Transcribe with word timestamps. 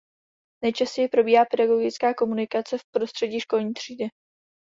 Nejčastěji 0.63 1.07
probíhá 1.07 1.45
pedagogická 1.45 2.13
komunikace 2.13 2.77
v 2.77 2.85
prostředí 2.91 3.39
školní 3.39 3.73
třídy. 3.73 4.07